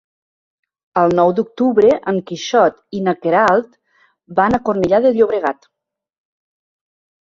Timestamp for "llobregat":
5.23-5.75